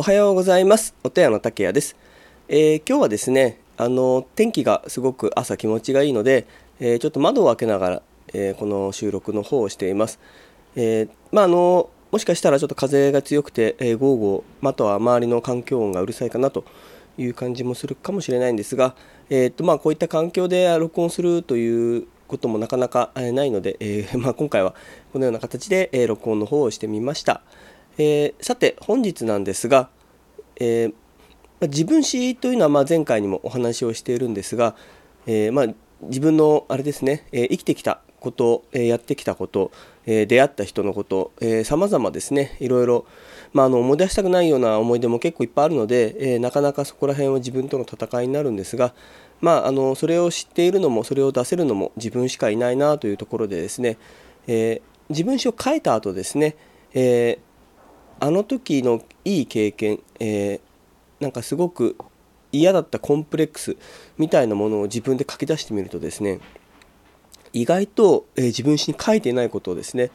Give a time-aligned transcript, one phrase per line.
[0.00, 0.94] おはようございます。
[1.02, 1.96] お手屋の竹谷です。
[2.46, 6.46] えー今日はですね、あの天気がすごく朝気持ちがいいので、
[6.78, 10.20] えーちょっと窓を開けながら、えーこの収録の方をしています。
[10.76, 16.64] えまああのもしかしたらちょっと風が強くて、えー、ゴーゴー、または周りの環境音がうるさいかなと
[17.18, 18.94] いう感じもするかもしれないんですが、
[19.30, 24.76] えーとまあ、こういった環境で録音するということもなかなかないので、え まあ、今回は
[25.12, 27.42] このような形で、え録音の方をしてみました。
[27.98, 29.90] えーさて本日なんですが、
[30.56, 30.94] えー
[31.60, 34.76] まあ自分史というのはまあ前回にもお話をしているんですが、
[35.26, 35.66] えーまあ、
[36.02, 39.72] 自分のあれですね、え生きてきたこと、えやってきたこと、
[40.06, 41.32] え出会った人のこと
[41.64, 43.06] さまざまですねいろいろ、
[43.52, 48.94] まあ、あの思い出したくないような思い出も結構いっぱいあるので、えなかなかそこら辺は自分との戦いになるんですが、
[49.40, 53.98] まあ、あのそれを知っているのもそれを出せるのも自分しかいないなというところでですね、
[54.46, 56.54] え自分史を書いた後ですね、
[56.94, 57.47] えー
[58.20, 60.68] あの時のいい経験、えー
[61.20, 61.96] なんかすごく
[62.52, 63.76] 嫌だったコンプレックス
[64.18, 66.38] みたいなものを自分で書き出してみるとですね
[67.52, 70.10] 意外と、えー自分史に書いていないことをですね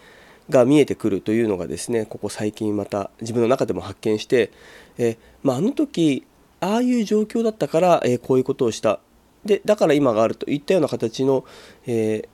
[0.49, 4.51] が見えてくるというのがですねここ最近また自分の中でも発見して、
[4.97, 6.25] えーまあ、あの時
[6.59, 9.01] ああいう状況だったから、えこういうことをした。
[9.43, 11.43] でだから今があるといったような形の、
[11.85, 12.27] えー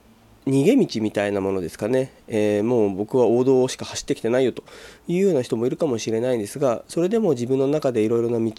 [0.50, 4.64] 逃げ道みたいなものですかね、えーもう僕は王道しか走ってきてないよと
[5.08, 8.52] いうような人もいるかもしれないんですがそれでも自分の中でいろいろな道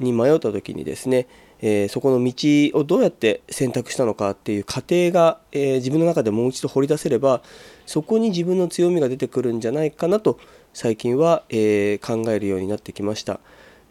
[0.00, 1.28] に迷った時にですね、
[1.60, 7.42] えーそこの道をどうやって選択したのかっていう過程が、えー自分の中でもう一度掘り出せれば
[7.86, 10.38] そこに自分の強みが出てくるんじゃないかなと
[10.72, 13.40] 最近は、え考えるようになってきました。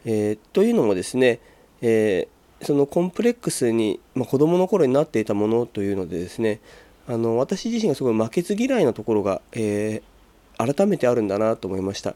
[0.05, 1.41] えというのもですね、
[1.81, 2.29] え
[2.61, 6.59] そのコンプレックスに、まあ、子どもの頃になっていたものというのでですね
[7.09, 10.09] あの私自身がすごい負けず嫌いなところが、えー
[10.61, 12.15] 改めてあるんだなと思いました、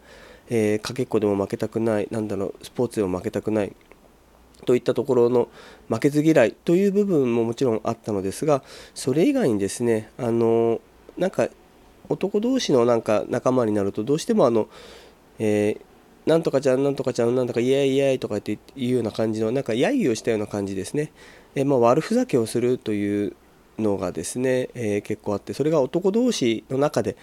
[0.50, 2.10] えーかけっこでも負けたくない。
[2.12, 3.74] なんだろうスポーツでも負けたくない。
[4.66, 5.48] といったところの
[5.90, 8.62] 負けず嫌いという部分ももちろんあったのですが
[8.94, 10.80] それ以外にですねあの
[11.18, 11.50] なんか
[12.10, 14.68] 男同士のなんか仲間になるとどうしてもあの、
[15.40, 15.82] えー
[16.26, 21.12] なんとかちゃんなんとかちゃんなんとかイエイイエイとかっていうような感じのなんか揶揄をしたような感じですね、
[21.56, 23.36] えーまあ、悪ふざけをするという
[23.80, 27.16] のがですね、えー結構あってそれが男同士の中で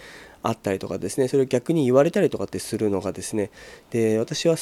[0.43, 3.51] あったりとかですねそれを逆に言われたりとかってするのがですね
[3.91, 4.55] で私は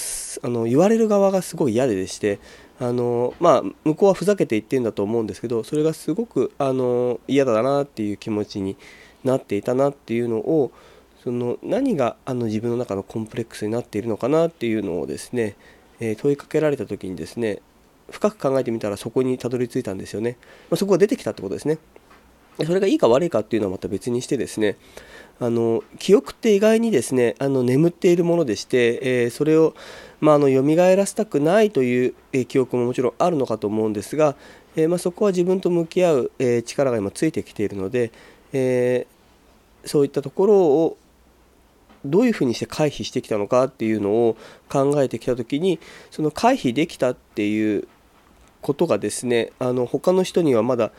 [0.44, 2.40] あの言われる側がすごい嫌ででして
[2.80, 8.78] あのまあ向こうはふざけて言ってるんだと思うんですけどそれがすごくあの嫌だなっていう気持ちに
[9.24, 10.72] なっていたなっていうのを
[11.24, 15.56] その何があの自分の中のコンプレックスになっているのかなっていうのをですね、
[16.00, 17.62] えー問いかけられた時にですね
[18.12, 20.38] 深く考えてみたらそこにたどり着いたんですよね、
[20.70, 21.78] まあ、そこが出てきたってことですね。
[22.66, 24.76] それがいいか悪いかっていうのはまた別にしてですね
[25.40, 29.74] あの記憶って意外にですねあの眠っているものでして、えーそれを、
[30.20, 34.36] まあ、あの蘇らせたくないという、え記憶ももちろんあるのかと思うんですが、
[34.76, 38.12] えーまあ、そこは自分と向き合う、え力が今ついてきているので、
[38.52, 39.08] え
[39.86, 40.98] そういったところを
[42.06, 44.38] どういうふうにして回避してきたのかっていうのを
[44.70, 45.80] 考えてきた時に
[46.12, 47.88] その回避できたっていう
[48.62, 50.92] ことがですねあの他の人にはまだ、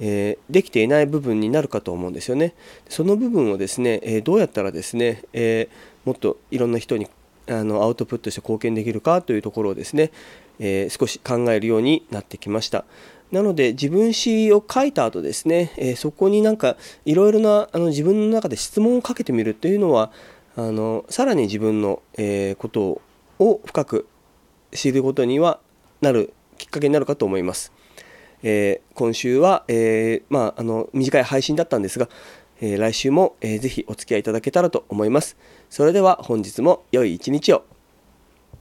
[0.00, 2.54] えーできていない部分になるかと思うんですよね。
[2.88, 7.06] その部分をですね、えーどうやったらですね、えーもっといろんな人に
[7.48, 10.10] あのアウトプットして貢献できるかというところをですね、
[10.58, 12.84] えー少し考えるようになってきました。
[13.30, 20.10] なので自分史を書いた後ですね、えーそこになんかいろいろなあの自分の中で質問をかけてみるというのは
[20.56, 23.00] あのさらに自分の、えーこと
[23.38, 24.06] を深く
[24.72, 25.60] 知ることには
[26.00, 27.72] なるきっかけになるかと思います。
[28.42, 32.10] えー今週は、えーまあ、あの短い配信だったんですが、
[32.60, 35.38] えー来週も、えーぜひお付き合いいただけたらと思います。
[35.70, 37.64] それでは本日も良い一日を。